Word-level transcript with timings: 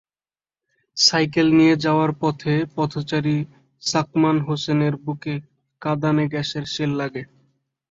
Cycle 0.97 1.47
নিয়ে 1.57 1.75
যাওয়ার 1.85 2.11
পথে 2.21 2.53
পথচারী 2.75 3.37
সাকমান 3.83 4.37
হোসেনের 4.47 4.93
বুকে 5.03 5.33
কাঁদানে 5.81 6.25
গ্যাসের 6.31 6.65
শেল 6.73 6.91
লাগে। 7.01 7.23